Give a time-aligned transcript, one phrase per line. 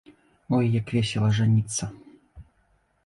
[0.57, 1.91] Ой, як весела жаніцца.